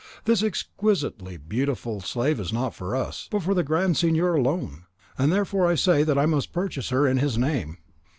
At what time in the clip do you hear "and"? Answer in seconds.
5.15-5.31